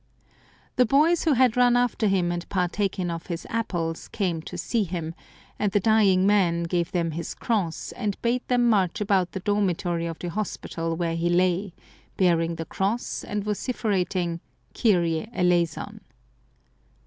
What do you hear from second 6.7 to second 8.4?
them his cross, and